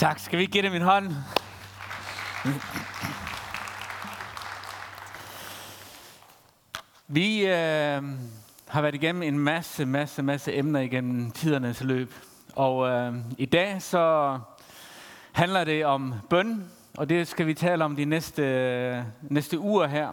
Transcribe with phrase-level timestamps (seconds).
[0.00, 0.18] Tak.
[0.18, 1.12] Skal vi give dem en hånd?
[7.08, 8.02] Vi øh,
[8.68, 12.14] har været igennem en masse, masse, masse emner igennem tidernes løb.
[12.54, 14.38] Og øh, i dag så
[15.32, 20.12] handler det om bøn, og det skal vi tale om de næste, næste uger her.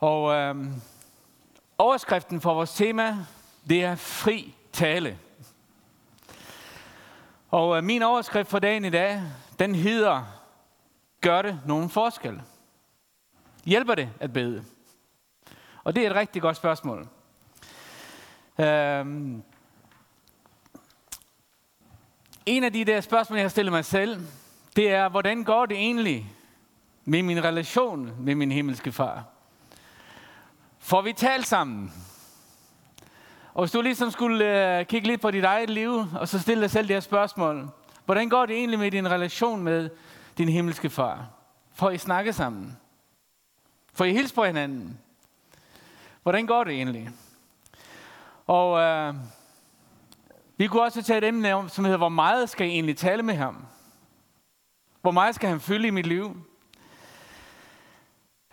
[0.00, 0.56] Og øh,
[1.78, 3.16] overskriften for vores tema,
[3.68, 5.18] det er fri tale.
[7.52, 9.22] Og øh, min overskrift for dagen i dag,
[9.58, 10.22] den hedder,
[11.20, 12.42] gør det nogen forskel?
[13.64, 14.64] Hjælper det at bede?
[15.84, 17.08] Og det er et rigtig godt spørgsmål.
[18.58, 19.42] Øhm,
[22.46, 24.26] en af de der spørgsmål, jeg har stillet mig selv,
[24.76, 26.32] det er, hvordan går det egentlig
[27.04, 29.24] med min relation med min himmelske far?
[30.78, 31.92] Får vi talt sammen?
[33.54, 36.62] Og hvis du ligesom skulle øh, kigge lidt på dit eget liv, og så stille
[36.62, 37.68] dig selv det her spørgsmål.
[38.04, 39.90] Hvordan går det egentlig med din relation med
[40.38, 41.28] din himmelske far?
[41.74, 42.78] Får I snakke sammen?
[43.94, 44.98] Får I hilse på hinanden?
[46.22, 47.10] Hvordan går det egentlig?
[48.46, 49.14] Og øh,
[50.56, 53.22] vi kunne også tage et emne om, som hedder, hvor meget skal jeg egentlig tale
[53.22, 53.66] med ham?
[55.00, 56.46] Hvor meget skal han fylde i mit liv?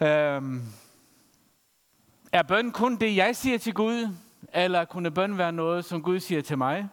[0.02, 0.42] Øh,
[2.32, 4.10] er bøn kun det, jeg siger til Gud?
[4.54, 6.90] Eller kunne bøn være noget, som Gud siger til mig?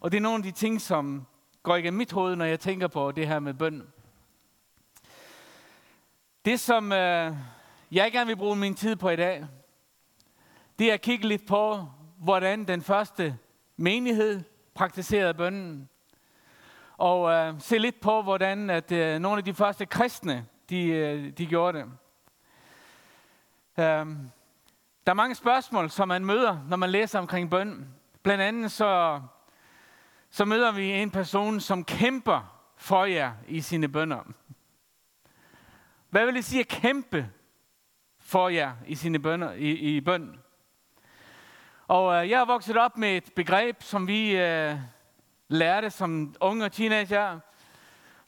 [0.00, 1.26] Og det er nogle af de ting, som
[1.62, 3.86] går igennem mit hoved, når jeg tænker på det her med bøn.
[6.44, 7.36] Det, som øh,
[7.92, 9.46] jeg gerne vil bruge min tid på i dag,
[10.78, 11.86] det er at kigge lidt på,
[12.18, 13.38] hvordan den første
[13.76, 14.40] menighed
[14.74, 15.88] praktiserede bønnen.
[16.96, 21.30] Og øh, se lidt på, hvordan at, øh, nogle af de første kristne, de, øh,
[21.30, 21.86] de gjorde det.
[23.84, 24.06] Øh,
[25.06, 27.88] der er mange spørgsmål, som man møder, når man læser omkring bøn.
[28.22, 29.20] Blandt andet så,
[30.30, 34.20] så møder vi en person, som kæmper for jer i sine bønder.
[36.10, 37.30] Hvad vil det sige at kæmpe
[38.18, 40.38] for jer i sine bønder, i, i bøn?
[41.88, 44.76] Og øh, jeg har vokset op med et begreb, som vi øh,
[45.48, 47.40] lærte som unge og teenager.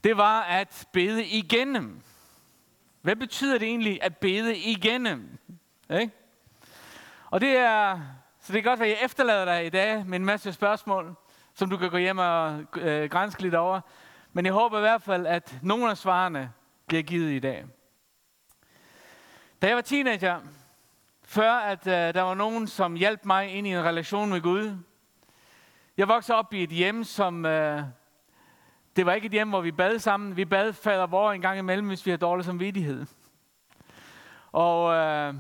[0.05, 2.01] Det var at bede igennem.
[3.03, 5.39] Hvad betyder det egentlig at bede igennem?
[5.91, 6.24] Ikke?
[7.35, 8.01] Og det er,
[8.41, 11.15] så det kan godt være, at jeg efterlader dig i dag med en masse spørgsmål,
[11.55, 13.81] som du kan gå hjem og øh, grænske lidt over.
[14.33, 16.53] Men jeg håber i hvert fald, at nogle af svarene
[16.87, 17.65] bliver givet i dag.
[19.63, 20.41] Da jeg var teenager,
[21.23, 24.77] før at øh, der var nogen, som hjalp mig ind i en relation med Gud.
[25.97, 27.47] Jeg voksede op i et hjem, som...
[27.47, 27.83] Øh,
[28.97, 30.37] det var ikke et hjem, hvor vi bad sammen.
[30.37, 33.07] Vi bad fader vor en gang imellem, hvis vi havde dårlig samvittighed.
[34.53, 35.35] Og øh,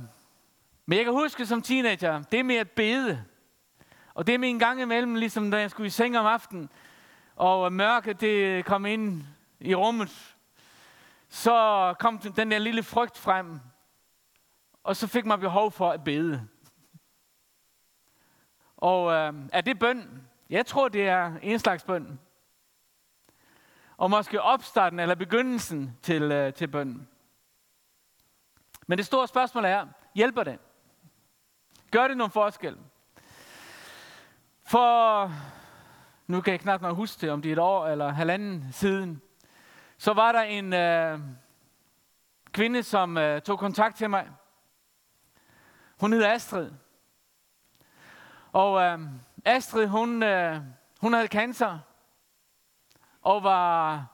[0.86, 3.24] men jeg kan huske som teenager, det med at bede,
[4.14, 6.70] og det med en gang imellem, ligesom da jeg skulle i seng om aftenen,
[7.36, 9.22] og mørket det kom ind
[9.60, 10.36] i rummet,
[11.28, 13.60] så kom den der lille frygt frem,
[14.84, 16.48] og så fik man behov for at bede.
[18.76, 20.28] Og øh, er det bøn?
[20.50, 22.20] Jeg tror, det er en slags bøn.
[23.96, 27.08] Og måske opstarten eller begyndelsen til, øh, til bønnen.
[28.86, 30.58] Men det store spørgsmål er, hjælper det?
[31.94, 32.78] Gør det nogen forskel?
[34.64, 35.32] For,
[36.26, 39.22] nu kan jeg knap nok huske det, om det er et år eller halvanden siden,
[39.98, 41.18] så var der en øh,
[42.52, 44.28] kvinde, som øh, tog kontakt til mig.
[46.00, 46.70] Hun hedder Astrid.
[48.52, 48.98] Og øh,
[49.44, 50.60] Astrid, hun, øh,
[51.00, 51.78] hun havde cancer,
[53.22, 54.06] og var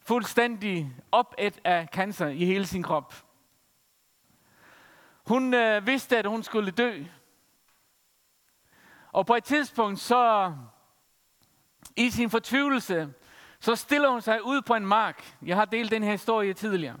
[0.00, 3.14] fuldstændig opæt af cancer i hele sin krop.
[5.30, 7.04] Hun øh, vidste, at hun skulle dø.
[9.12, 10.54] Og på et tidspunkt, så
[11.96, 13.14] i sin fortvivlelse,
[13.60, 15.36] så stiller hun sig ud på en mark.
[15.42, 16.96] Jeg har delt den her historie tidligere.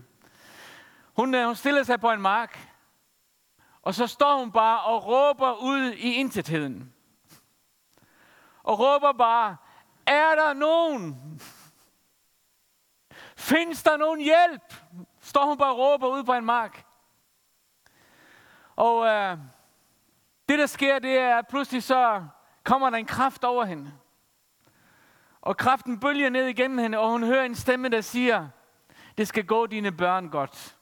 [1.16, 2.58] Hun, øh, hun stiller sig på en mark,
[3.82, 6.94] og så står hun bare og råber ud i intetheden.
[8.62, 9.56] Og råber bare,
[10.06, 11.16] er der nogen?
[13.36, 14.74] Findes der nogen hjælp?
[15.20, 16.89] Står hun bare og råber ud på en mark.
[18.80, 19.38] Og øh,
[20.48, 22.24] det, der sker, det er, at pludselig så
[22.64, 23.92] kommer der en kraft over hende.
[25.40, 28.48] Og kraften bølger ned igennem hende, og hun hører en stemme, der siger,
[29.18, 30.76] det skal gå dine børn godt.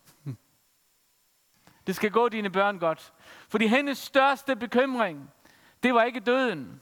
[1.86, 3.12] Det skal gå dine børn godt.
[3.48, 5.30] Fordi hendes største bekymring,
[5.82, 6.80] det var ikke døden.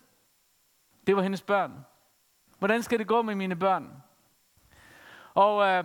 [1.07, 1.87] Det var hendes børn.
[2.59, 4.03] Hvordan skal det gå med mine børn?
[5.35, 5.85] Og øh,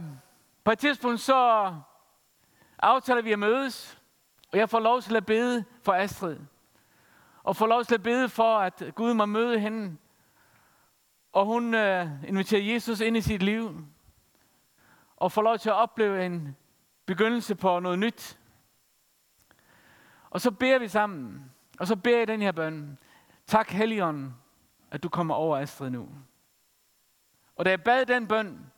[0.64, 1.74] på et tidspunkt så
[2.80, 4.01] aftaler vi at mødes.
[4.52, 6.40] Og jeg får lov til at bede for Astrid.
[7.44, 9.98] Og får lov til at bede for, at Gud må møde hende.
[11.32, 13.88] Og hun øh, inviterer Jesus ind i sit liv.
[15.18, 16.58] Og får lov til at opleve en
[17.06, 18.40] begyndelse på noget nyt.
[20.30, 21.52] Og så beder vi sammen.
[21.80, 22.98] Og så beder jeg den her bøn.
[23.48, 24.36] Tak Helligånden,
[24.92, 26.10] at du kommer over Astrid nu.
[27.56, 28.72] Og da jeg bad den bøn,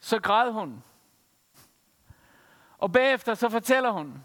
[0.00, 0.82] så græd hun.
[2.80, 4.24] Og bagefter så fortæller hun,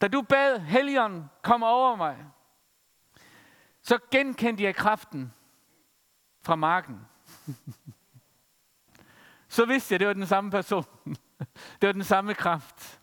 [0.00, 2.16] da du bad Helligånd komme over mig,
[3.82, 5.32] så genkendte jeg kraften
[6.42, 7.00] fra marken.
[9.48, 10.84] så vidste jeg, det var den samme person.
[11.80, 13.00] det var den samme kraft.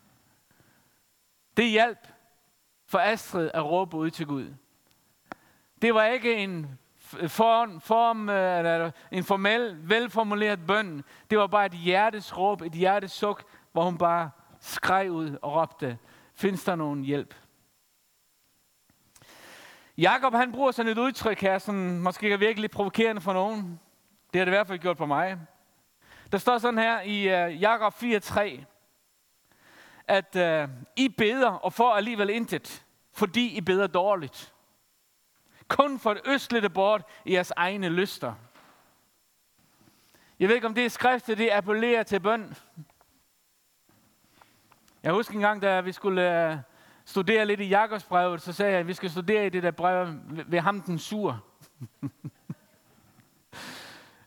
[1.57, 2.07] Det hjalp
[2.85, 4.53] for Astrid at råbe ud til Gud.
[5.81, 6.79] Det var ikke en
[7.27, 11.03] form, form øh, eller en formel, velformuleret bøn.
[11.29, 14.29] Det var bare et hjertes råb, et hjertes suk, hvor hun bare
[14.59, 15.97] skreg ud og råbte,
[16.33, 17.35] findes der nogen hjælp?
[19.97, 23.79] Jakob han bruger sådan et udtryk her, som måske er virkelig provokerende for nogen.
[24.33, 25.38] Det har det i hvert fald gjort på mig.
[26.31, 28.63] Der står sådan her i uh, Jakob 4.3,
[30.07, 34.53] at uh, I beder og får alligevel intet, fordi I beder dårligt.
[35.67, 38.33] Kun for et østlige bort i jeres egne lyster.
[40.39, 42.56] Jeg ved ikke, om det er skriftet, det appellerer til bøn.
[45.03, 46.57] Jeg husker en gang, da vi skulle øh,
[47.06, 50.07] studere lidt i Jakobsbrevet, så sagde jeg, at vi skal studere i det der brev
[50.48, 51.44] ved ham den sur.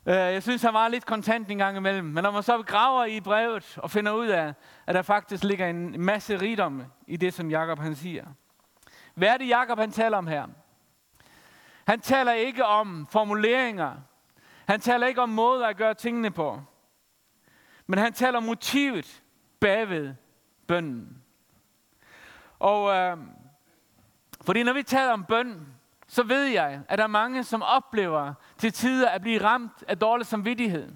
[0.07, 2.05] Øh, jeg synes, han var lidt kontant en gang imellem.
[2.05, 4.53] Men når man så graver i brevet og finder ud af,
[4.87, 8.25] at der faktisk ligger en masse rigdom i det, som Jakob han siger.
[9.15, 10.47] Hvad er det, Jakob han taler om her?
[11.87, 13.93] Han taler ikke om formuleringer.
[14.67, 16.61] Han taler ikke om måder at gøre tingene på.
[17.87, 19.23] Men han taler om motivet
[19.59, 20.13] bagved
[20.67, 21.23] bønden.
[22.59, 23.17] Og øh,
[24.41, 25.67] fordi når vi taler om bøn,
[26.07, 29.99] så ved jeg, at der er mange, som oplever til tider at blive ramt af
[29.99, 30.91] dårlig samvittighed.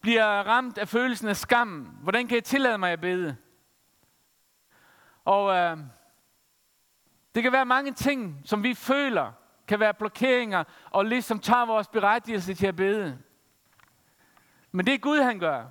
[0.00, 1.68] Bliver ramt af følelsen af skam.
[2.02, 3.36] Hvordan kan jeg tillade mig at bede?
[5.24, 5.78] Og øh,
[7.34, 9.32] det kan være mange ting, som vi føler,
[9.68, 13.18] kan være blokeringer, og ligesom tager vores berettigelse til at bede.
[14.72, 15.64] Men det er Gud, han gør.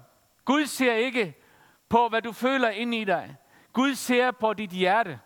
[0.46, 1.45] Gud ser ikke
[1.90, 3.36] på, hvad du føler ind i dig.
[3.74, 5.20] Gud ser på dit hjerte.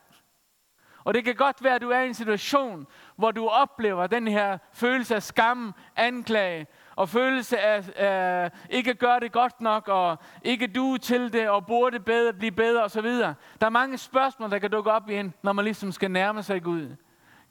[1.03, 4.27] Og det kan godt være, at du er i en situation, hvor du oplever den
[4.27, 10.17] her følelse af skam, anklage, og følelse af øh, ikke gøre det godt nok, og
[10.43, 13.05] ikke du til det, og burde bedre, blive bedre osv.
[13.05, 16.63] Der er mange spørgsmål, der kan dukke op igen, når man ligesom skal nærme sig
[16.63, 16.95] Gud.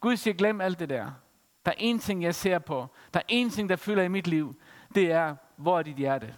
[0.00, 1.10] Gud siger, glem alt det der.
[1.66, 2.86] Der er én ting, jeg ser på.
[3.14, 4.54] Der er én ting, der fylder i mit liv.
[4.94, 6.34] Det er, hvor er dit hjerte?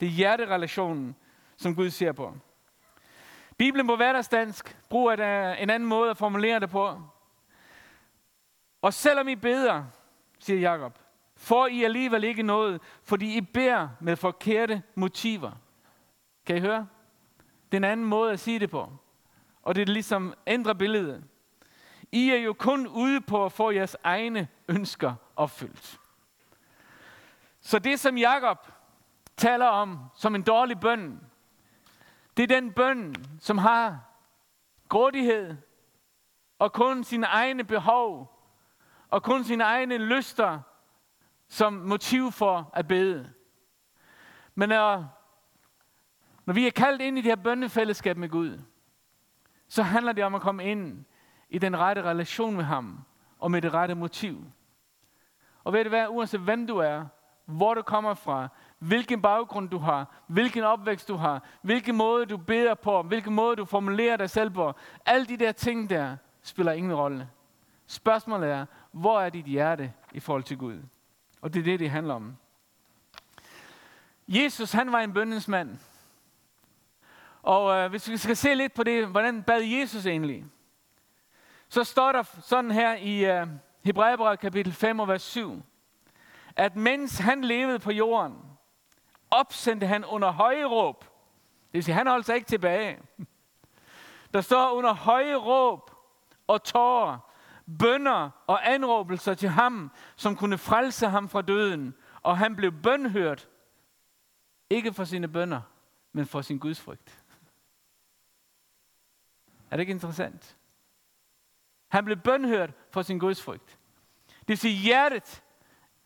[0.00, 1.16] Det er hjerterelationen,
[1.62, 2.34] som Gud ser på.
[3.56, 7.00] Bibelen på hverdagsdansk bruger øh, en anden måde at formulere det på.
[8.82, 9.84] Og selvom I beder,
[10.38, 10.98] siger Jakob,
[11.36, 15.52] får I alligevel ikke noget, fordi I beder med forkerte motiver.
[16.46, 16.88] Kan I høre?
[17.72, 18.92] Det er en anden måde at sige det på.
[19.62, 21.24] Og det er ligesom ændrer billedet.
[22.12, 26.00] I er jo kun ude på at få jeres egne ønsker opfyldt.
[27.60, 28.66] Så det, som Jakob
[29.36, 31.20] taler om som en dårlig bøn,
[32.36, 34.00] det er den bøn, som har
[34.88, 35.56] grådighed
[36.58, 38.38] og kun sine egne behov
[39.10, 40.60] og kun sine egne lyster
[41.48, 43.32] som motiv for at bede.
[44.54, 45.06] Men når,
[46.44, 48.60] når vi er kaldt ind i det her bønnefællesskab med Gud,
[49.68, 51.04] så handler det om at komme ind
[51.48, 53.04] i den rette relation med ham
[53.38, 54.44] og med det rette motiv.
[55.64, 57.06] Og ved du hvad, uanset hvem du er,
[57.44, 58.48] hvor du kommer fra,
[58.82, 63.56] hvilken baggrund du har, hvilken opvækst du har, hvilken måde du beder på, hvilken måde
[63.56, 64.72] du formulerer dig selv på.
[65.06, 67.28] Alle de der ting der spiller ingen rolle.
[67.86, 70.78] Spørgsmålet er, hvor er dit hjerte i forhold til Gud?
[71.40, 72.36] Og det er det, det handler om.
[74.28, 75.78] Jesus, han var en bøndens mand.
[77.42, 80.44] Og øh, hvis vi skal se lidt på det, hvordan bad Jesus egentlig?
[81.68, 83.46] Så står der sådan her i øh,
[83.84, 85.62] Hebræerbrevet kapitel 5 og vers 7,
[86.56, 88.51] at mens han levede på jorden,
[89.32, 91.04] opsendte han under høje råb.
[91.04, 92.98] Det vil sige, han holdt sig ikke tilbage.
[94.34, 95.90] Der står under høje råb
[96.46, 97.18] og tårer,
[97.78, 101.94] bønder og anråbelser til ham, som kunne frelse ham fra døden.
[102.22, 103.48] Og han blev bønhørt,
[104.70, 105.60] ikke for sine bønder,
[106.12, 107.18] men for sin gudsfrygt.
[109.70, 110.56] Er det ikke interessant?
[111.88, 113.78] Han blev bønhørt for sin gudsfrygt.
[114.28, 115.42] Det vil sige, hjertet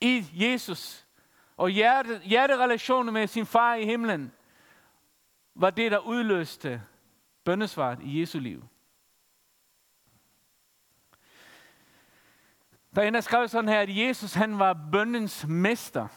[0.00, 1.05] i Jesus
[1.56, 4.32] og hjerte, hjerterelationen med sin far i himlen,
[5.54, 6.82] var det, der udløste
[7.44, 8.64] bøndesvaret i Jesu liv.
[12.94, 16.08] Der er en, der skrev sådan her, at Jesus han var bøndens mester.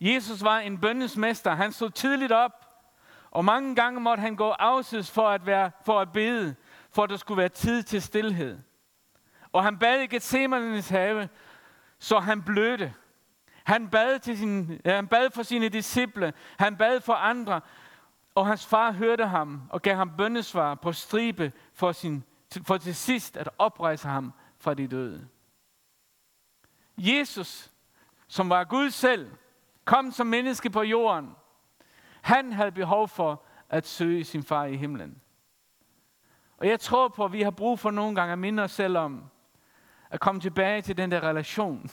[0.00, 1.54] Jesus var en bøndens mester.
[1.54, 2.66] Han stod tidligt op,
[3.30, 6.54] og mange gange måtte han gå afsides for at, være, for at bede,
[6.90, 8.58] for at der skulle være tid til stillhed.
[9.52, 11.28] Og han bad i Gethsemanenes have,
[11.98, 12.94] så han blødte.
[13.64, 17.60] Han bad, til sin, han bad for sine disciple, han bad for andre,
[18.34, 22.24] og hans far hørte ham og gav ham bøndesvar på stribe for, sin,
[22.62, 25.28] for til sidst at oprejse ham fra de døde.
[26.98, 27.70] Jesus,
[28.28, 29.30] som var Gud selv,
[29.84, 31.30] kom som menneske på jorden.
[32.22, 35.20] Han havde behov for at søge sin far i himlen.
[36.56, 38.98] Og jeg tror på, at vi har brug for nogle gange at minde os selv
[38.98, 39.24] om,
[40.10, 41.90] at komme tilbage til den der relation.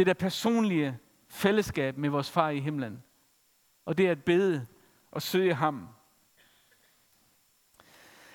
[0.00, 3.02] Det der personlige fællesskab med vores far i himlen.
[3.84, 4.66] Og det er at bede
[5.10, 5.88] og søge ham.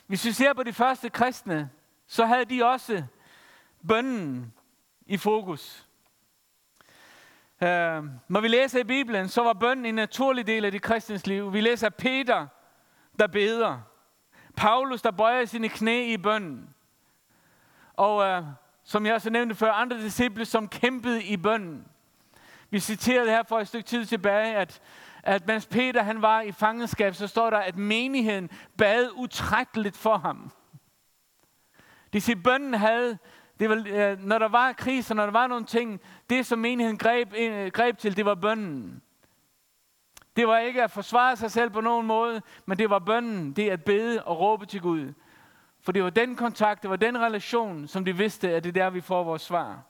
[0.08, 1.70] Hvis vi ser på de første kristne,
[2.08, 3.04] så havde de også
[3.88, 4.54] bønnen
[5.06, 5.88] i fokus.
[7.62, 7.68] Uh,
[8.28, 11.54] når vi læser i Bibelen, så var bønnen en naturlig del af de kristens liv.
[11.54, 12.48] Vi læser Peter,
[13.20, 13.82] der beder.
[14.58, 16.76] Paulus, der bøjer sine knæ i bønnen.
[17.94, 18.46] Og uh,
[18.86, 21.86] som jeg også nævnte før, andre disciple, som kæmpede i bønnen.
[22.70, 24.82] Vi citerede her for et stykke tid tilbage, at,
[25.24, 30.18] at mens Peter han var i fangenskab, så står der, at menigheden bad utrætteligt for
[30.18, 30.52] ham.
[32.14, 33.18] Det siger, bønden havde,
[33.60, 36.98] det var, øh, når der var kriser, når der var nogle ting, det som menigheden
[36.98, 37.34] greb,
[37.74, 39.02] greb til, det var bønnen.
[40.36, 43.70] Det var ikke at forsvare sig selv på nogen måde, men det var bønnen, det
[43.70, 45.14] at bede og råbe til Gud.
[45.86, 48.74] For det var den kontakt, det var den relation, som de vidste, at det er
[48.84, 49.82] der, vi får vores svar.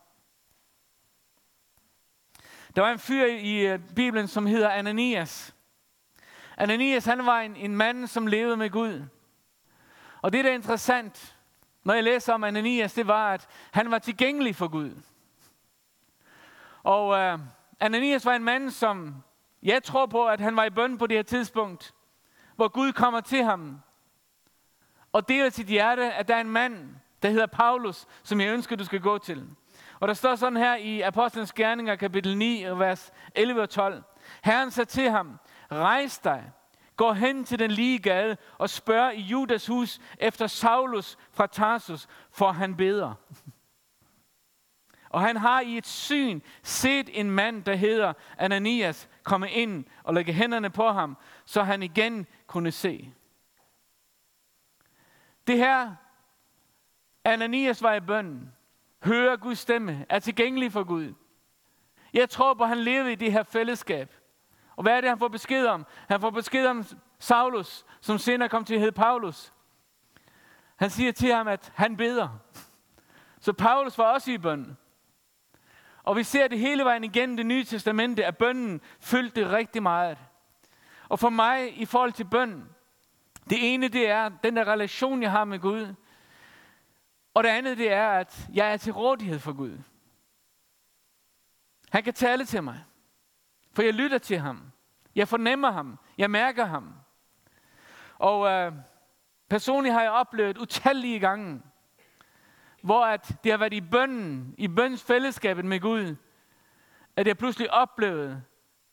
[2.76, 5.56] Der var en fyr i øh, Bibelen, som hedder Ananias.
[6.58, 9.04] Ananias, han var en, en mand, som levede med Gud.
[10.22, 11.36] Og det, der er interessant,
[11.84, 14.92] når jeg læser om Ananias, det var, at han var tilgængelig for Gud.
[16.84, 17.40] Og uh,
[17.80, 19.24] Ananias var en mand, som
[19.64, 21.94] jeg tror på, at han var i bøn på det her tidspunkt,
[22.56, 23.82] hvor Gud kommer til ham
[25.16, 28.76] og deler sit hjerte, at der er en mand, der hedder Paulus, som jeg ønsker,
[28.76, 29.48] du skal gå til.
[30.00, 34.04] Og der står sådan her i Apostlenes Gerninger, kapitel 9, vers 11 og 12.
[34.44, 35.40] Herren sagde til ham,
[35.72, 36.52] rejs dig,
[36.96, 42.08] gå hen til den lige gade og spørg i Judas hus efter Saulus fra Tarsus,
[42.32, 43.14] for han beder.
[45.10, 50.14] Og han har i et syn set en mand, der hedder Ananias, komme ind og
[50.14, 53.14] lægge hænderne på ham, så han igen kunne se.
[55.48, 55.96] Det her,
[57.24, 58.54] Ananias var i bønden,
[59.04, 61.14] hører Guds stemme, er tilgængelig for Gud.
[62.14, 64.16] Jeg tror på, at han levede i det her fællesskab.
[64.76, 65.86] Og hvad er det, han får besked om?
[66.10, 66.84] Han får besked om
[67.20, 69.54] Saulus, som senere kom til at hedde Paulus.
[70.76, 72.30] Han siger til ham, at han beder.
[73.40, 74.78] Så Paulus var også i bønden.
[76.04, 80.18] Og vi ser det hele vejen igennem det nye testamente, at bønden fyldte rigtig meget.
[81.10, 82.75] Og for mig, i forhold til bønden,
[83.50, 85.94] det ene det er den der relation, jeg har med Gud.
[87.34, 89.78] Og det andet det er, at jeg er til rådighed for Gud.
[91.90, 92.84] Han kan tale til mig.
[93.74, 94.72] For jeg lytter til ham.
[95.16, 96.00] Jeg fornemmer ham.
[96.18, 96.94] Jeg mærker ham.
[98.18, 98.74] Og øh,
[99.50, 101.62] personligt har jeg oplevet utallige gange,
[102.82, 106.16] hvor at det har været i bønden, i bøndens fællesskabet med Gud,
[107.16, 108.44] at jeg pludselig oplevede,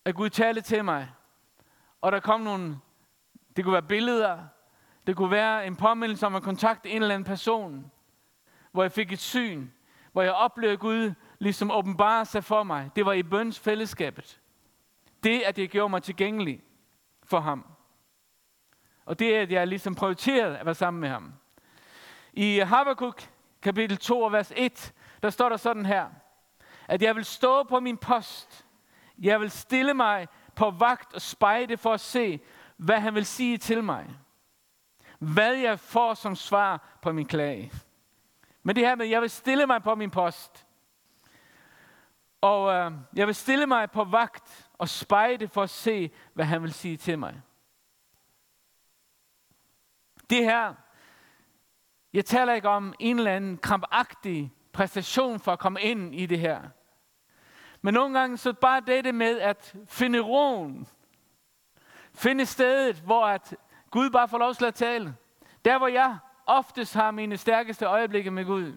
[0.05, 1.11] at Gud talte til mig.
[2.01, 2.79] Og der kom nogle
[3.57, 4.39] det kunne være billeder.
[5.07, 7.91] Det kunne være en påmindelse om at kontakte en eller anden person.
[8.73, 9.69] Hvor jeg fik et syn.
[10.13, 12.91] Hvor jeg oplevede Gud ligesom åbenbare sig for mig.
[12.97, 14.41] Det var i bøns fællesskabet.
[15.23, 16.63] Det, at det gjorde mig tilgængelig
[17.25, 17.67] for ham.
[19.05, 21.33] Og det er, at jeg ligesom prioriterede at være sammen med ham.
[22.33, 23.23] I Habakkuk
[23.63, 24.93] kapitel 2 vers 1,
[25.23, 26.07] der står der sådan her,
[26.89, 28.67] at jeg vil stå på min post.
[29.19, 32.41] Jeg vil stille mig på vagt og spejde for at se,
[32.83, 34.11] hvad han vil sige til mig.
[35.19, 37.73] Hvad jeg får som svar på min klage.
[38.63, 40.67] Men det her med, jeg vil stille mig på min post.
[42.41, 46.63] Og øh, jeg vil stille mig på vagt og spejde for at se, hvad han
[46.63, 47.43] vil sige til mig.
[50.31, 50.75] Det her,
[52.13, 56.39] jeg taler ikke om en eller anden krampagtig præstation for at komme ind i det
[56.39, 56.63] her.
[57.83, 60.89] Men nogle gange så bare det med at finde roen
[62.15, 63.57] Finde stedet, hvor at
[63.91, 65.17] Gud bare får lov til at tale.
[65.65, 68.73] Der, hvor jeg oftest har mine stærkeste øjeblikke med Gud,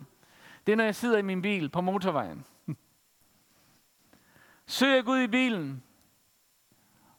[0.66, 2.46] det er, når jeg sidder i min bil på motorvejen.
[4.66, 5.84] Søger Gud i bilen.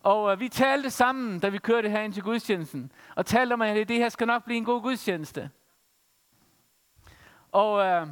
[0.02, 2.92] Og øh, vi talte sammen, da vi kørte her ind til gudstjenesten.
[3.14, 5.50] Og talte om, at det her skal nok blive en god gudstjeneste.
[7.52, 8.06] Og øh,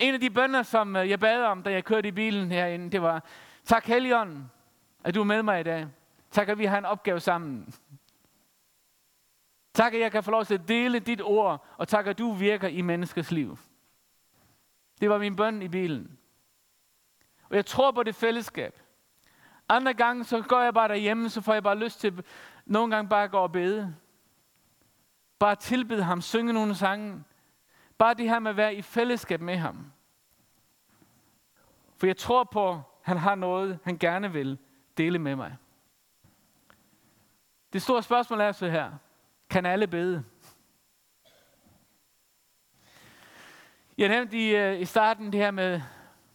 [0.00, 2.90] En af de bønder, som øh, jeg bad om, da jeg kørte i bilen herinde,
[2.90, 3.24] det var,
[3.64, 4.50] tak Helligånden,
[5.04, 5.86] at du er med mig i dag.
[6.30, 7.74] Tak, at vi har en opgave sammen.
[9.74, 12.32] Tak, at jeg kan få lov til at dele dit ord, og tak, at du
[12.32, 13.58] virker i menneskers liv.
[15.00, 16.18] Det var min bøn i bilen.
[17.48, 18.80] Og jeg tror på det fællesskab.
[19.68, 22.24] Andre gange, så går jeg bare derhjemme, så får jeg bare lyst til
[22.66, 23.96] nogle gange bare at gå og bede.
[25.38, 27.24] Bare tilbede ham, synge nogle sange.
[27.98, 29.92] Bare det her med at være i fællesskab med ham.
[31.96, 34.58] For jeg tror på, at han har noget, han gerne vil
[34.96, 35.56] dele med mig.
[37.72, 38.92] Det store spørgsmål er så her.
[39.50, 40.24] Kan alle bede?
[43.98, 45.80] Jeg nævnte i, øh, i starten det her med,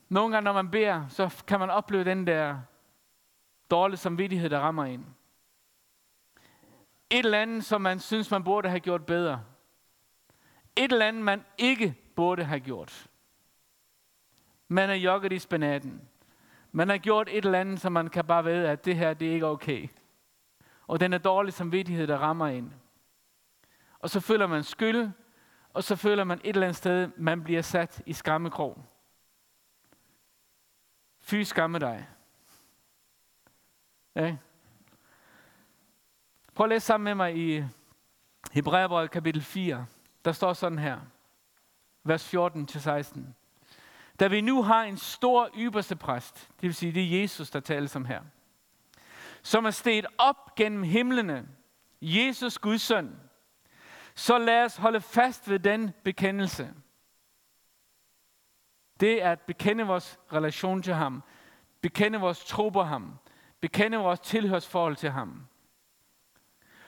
[0.10, 2.60] nogle gange når man beder, så kan man opleve den der
[3.72, 5.06] dårlige samvittighed, der rammer en.
[7.10, 9.44] Et eller andet, som man synes, man burde have gjort bedre.
[10.76, 13.08] Et eller andet, man ikke burde have gjort.
[14.68, 16.02] Man er jogget i spanaten.
[16.72, 19.28] Man har gjort et eller andet, som man kan bare vide, at det her, det
[19.28, 19.88] er ikke okay.
[20.88, 22.74] Og den er dårlig samvittighed, der rammer en.
[24.00, 25.10] Og så føler man skyld,
[25.74, 28.86] og så føler man et eller andet sted, man bliver sat i skammekrog.
[31.20, 32.08] Fy skamme dig.
[34.16, 34.36] Ja.
[36.56, 37.64] Prøv at læse sammen med mig i
[38.52, 39.86] Hebræerbrevet kapitel 4.
[40.26, 41.00] Der står sådan her,
[42.04, 43.20] vers 14-16.
[44.20, 47.60] Da vi nu har en stor ypperste præst, det vil sige, det er Jesus, der
[47.60, 48.22] tales om her,
[49.46, 51.48] som er steget op gennem himlene,
[52.02, 53.16] Jesus Guds søn,
[54.16, 56.74] så lad os holde fast ved den bekendelse.
[59.00, 61.24] Det er at bekende vores relation til ham,
[61.82, 63.14] bekende vores tro på ham,
[63.62, 65.48] bekende vores tilhørsforhold til ham.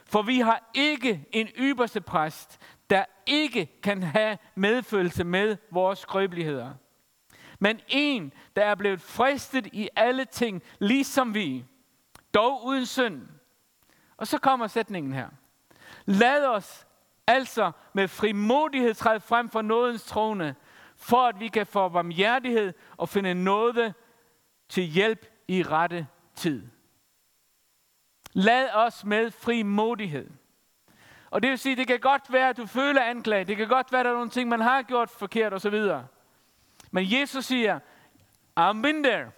[0.05, 6.73] For vi har ikke en ypperste præst, der ikke kan have medfølelse med vores skrøbeligheder.
[7.59, 11.65] Men en, der er blevet fristet i alle ting, ligesom vi,
[12.33, 13.27] dog uden synd.
[14.17, 15.29] Og så kommer sætningen her.
[16.05, 16.87] Lad os
[17.27, 20.55] altså med frimodighed træde frem for nådens trone,
[20.95, 23.93] for at vi kan få varmhjertighed og finde noget
[24.69, 26.67] til hjælp i rette tid.
[28.33, 30.29] Lad os med frimodighed.
[31.29, 33.45] Og det vil sige, det kan godt være, at du føler anklage.
[33.45, 35.91] Det kan godt være, at der er nogle ting, man har gjort forkert osv.
[36.91, 37.79] Men Jesus siger,
[38.59, 39.31] I'm been there.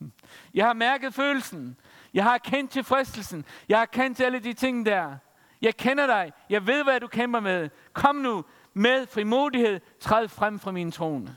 [0.54, 1.76] Jeg har mærket følelsen.
[2.14, 3.44] Jeg har kendt til fristelsen.
[3.68, 5.16] Jeg har kendt til alle de ting der.
[5.62, 6.32] Jeg kender dig.
[6.50, 7.68] Jeg ved, hvad du kæmper med.
[7.92, 8.44] Kom nu
[8.74, 9.80] med frimodighed.
[10.00, 11.36] Træd frem fra min trone.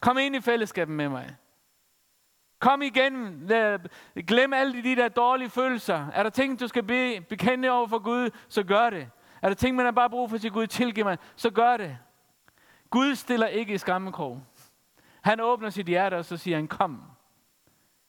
[0.00, 1.36] Kom ind i fællesskabet med mig.
[2.58, 3.50] Kom igen.
[4.26, 6.06] Glem alle de der dårlige følelser.
[6.12, 9.10] Er der ting, du skal be, bekende over for Gud, så gør det.
[9.42, 11.76] Er der ting, man har bare brug for at sige, Gud tilgive mig, så gør
[11.76, 11.98] det.
[12.90, 14.42] Gud stiller ikke i skammekrog.
[15.22, 17.02] Han åbner sit hjerte, og så siger han, kom.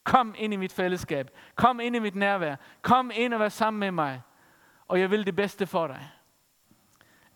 [0.03, 1.29] Kom ind i mit fællesskab.
[1.55, 2.55] Kom ind i mit nærvær.
[2.81, 4.21] Kom ind og vær sammen med mig.
[4.87, 6.09] Og jeg vil det bedste for dig.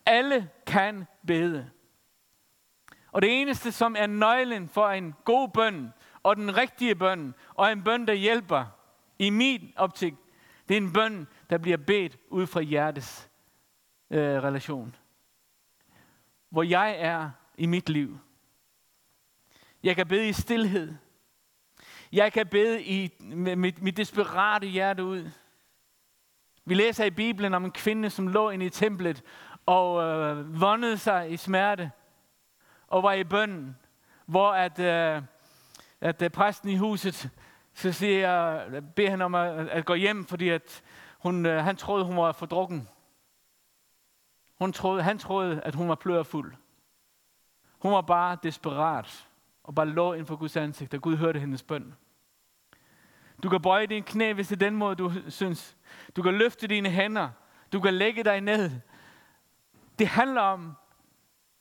[0.06, 1.70] Alle kan bede.
[3.12, 7.72] Og det eneste, som er nøglen for en god bøn, og den rigtige bøn, og
[7.72, 8.64] en bøn, der hjælper,
[9.18, 10.14] i min optik,
[10.68, 13.30] det er en bøn, der bliver bedt ud fra hjertes
[14.10, 14.96] øh, relation.
[16.48, 18.18] Hvor jeg er i mit liv.
[19.82, 20.94] Jeg kan bede i stillhed.
[22.12, 25.30] Jeg kan bede i med mit, mit desperate hjerte ud.
[26.64, 29.22] Vi læser i Bibelen om en kvinde, som lå inde i templet
[29.66, 31.90] og øh, vondede sig i smerte
[32.86, 33.76] og var i bønden,
[34.26, 35.22] hvor at, øh,
[36.00, 37.30] at øh, præsten i huset
[37.74, 40.82] så siger jeg, beder han om at, at gå hjem, fordi at
[41.18, 42.88] hun, øh, han troede, hun var fordrukken.
[44.58, 46.54] Hun troede, han troede, at hun var plørfuld.
[47.78, 49.27] Hun var bare desperat
[49.68, 51.94] og bare lå ind for Guds ansigt, og Gud hørte hendes bøn.
[53.42, 55.76] Du kan bøje dine knæ, hvis det er den måde, du synes.
[56.16, 57.30] Du kan løfte dine hænder.
[57.72, 58.70] Du kan lægge dig ned.
[59.98, 60.76] Det handler om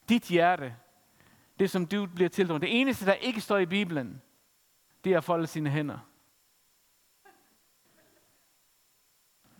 [0.10, 0.76] dit hjerte.
[1.60, 2.62] Det, som du bliver tildrømt.
[2.62, 4.22] Det eneste, der ikke står i Bibelen,
[5.04, 5.98] det er at folde sine hænder.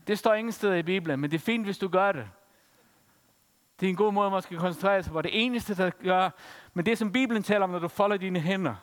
[0.08, 2.30] Det står ingen steder i Bibelen, men det er fint, hvis du gør det.
[3.80, 5.22] Det er en god måde, man skal koncentrere sig på.
[5.22, 6.30] Det eneste, der gør,
[6.74, 8.76] men det som Bibelen taler om, når du folder dine hænder,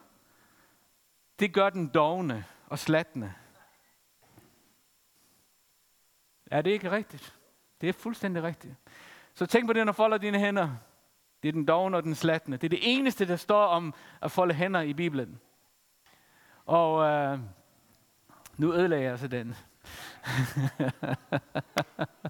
[1.39, 3.35] det gør den dogne og slattende.
[6.47, 7.35] Er det ikke rigtigt?
[7.81, 8.75] Det er fuldstændig rigtigt.
[9.35, 10.71] Så tænk på det, når du folder dine hænder.
[11.43, 12.57] Det er den dogne og den slattende.
[12.57, 15.41] Det er det eneste, der står om at folde hænder i Bibelen.
[16.67, 17.39] Og øh,
[18.57, 19.57] nu ødelagde jeg altså den.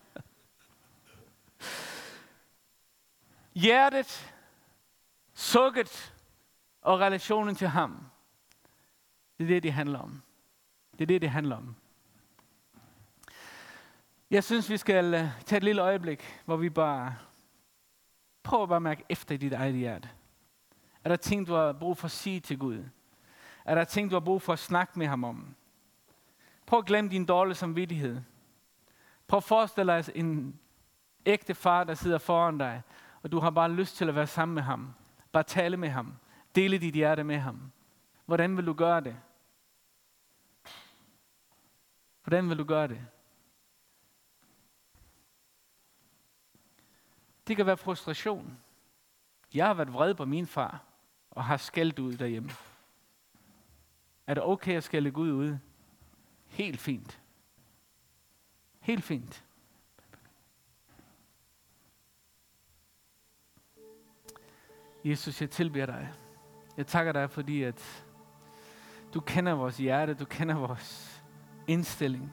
[3.55, 4.35] Hjertet,
[5.35, 6.14] sukket
[6.83, 8.07] og relationen til ham.
[9.38, 10.23] Det er det, det handler om.
[10.93, 11.77] Det er det, det handler om.
[14.31, 17.17] Jeg synes, vi skal øh, tage et lille øjeblik, hvor vi bare
[18.43, 20.09] prøver bare at mærke efter i dit eget hjerte.
[21.05, 22.85] Er der ting, du har brug for at sige til Gud?
[23.64, 25.55] Er der ting, du har brug for at snakke med ham om?
[26.67, 28.21] Prøv at glemme din dårlige samvittighed.
[29.29, 30.61] Prøv at forestille dig en
[31.27, 32.83] ægte far, der sidder foran dig,
[33.24, 34.94] og du har bare lyst til at være sammen med ham.
[35.32, 36.14] Bare tale med ham.
[36.54, 37.72] Dele dit hjerte med ham.
[38.26, 39.16] Hvordan vil du gøre det?
[42.22, 43.06] Hvordan vil du gøre det?
[47.46, 48.58] Det kan være frustration.
[49.54, 50.84] Jeg har været vred på min far,
[51.30, 52.50] og har skældt ud derhjemme.
[54.26, 55.58] Er det okay at skælde Gud ud?
[56.46, 57.20] Helt fint.
[58.80, 59.43] Helt fint.
[65.05, 66.12] Jesus, jeg tilbeder dig.
[66.77, 68.05] Jeg takker dig, fordi at
[69.14, 71.23] du kender vores hjerte, du kender vores
[71.67, 72.33] indstilling.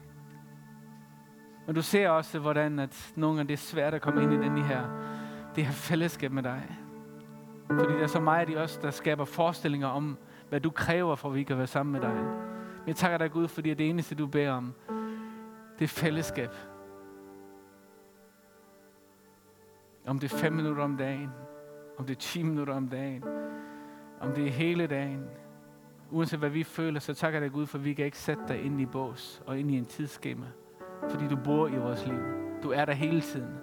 [1.66, 4.36] Men du ser også, hvordan at nogle gange det er svært at komme ind i
[4.36, 4.88] den her,
[5.54, 6.78] det her fællesskab med dig.
[7.66, 11.28] Fordi der er så meget i os, der skaber forestillinger om, hvad du kræver for,
[11.28, 12.14] at vi kan være sammen med dig.
[12.14, 14.74] Men jeg takker dig Gud, fordi det eneste, du beder om,
[15.78, 16.50] det er fællesskab.
[20.06, 21.30] Om det er fem minutter om dagen,
[21.98, 23.24] om det er 10 minutter om dagen,
[24.20, 25.24] om det er hele dagen.
[26.10, 28.62] Uanset hvad vi føler, så takker jeg dig Gud, for vi kan ikke sætte dig
[28.62, 30.46] ind i bås og ind i en tidsskema.
[31.10, 32.18] Fordi du bor i vores liv.
[32.62, 33.54] Du er der hele tiden.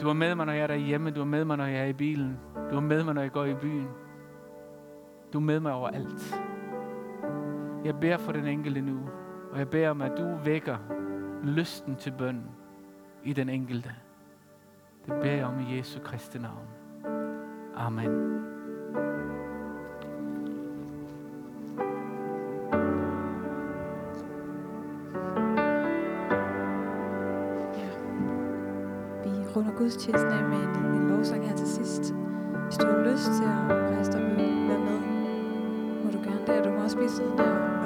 [0.00, 1.10] Du er med mig, når jeg er derhjemme.
[1.10, 2.38] Du er med mig, når jeg er i bilen.
[2.70, 3.88] Du er med mig, når jeg går i byen.
[5.32, 6.40] Du er med mig overalt.
[7.84, 8.98] Jeg beder for den enkelte nu,
[9.52, 10.76] og jeg beder om, at du vækker
[11.44, 12.42] lysten til bøn
[13.24, 13.90] i den enkelte.
[15.06, 16.68] Det beder jeg om i Jesu Kristi navn.
[17.76, 18.40] Amen.
[29.56, 32.14] runder gudstjenesten af med en, en lovsang her til sidst.
[32.64, 35.00] Hvis du har lyst til at rejse dig og være med,
[36.04, 36.64] må du gerne det.
[36.64, 37.79] Du må også blive siddende